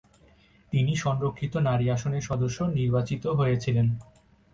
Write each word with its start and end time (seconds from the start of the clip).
তিনি 0.73 0.93
সংরক্ষিত 0.95 1.53
নারী 1.67 1.85
আসনের 1.89 2.23
সদস্য 2.23 2.59
নির্বাচিত 2.77 3.23
হয়েছিলেন। 3.39 3.87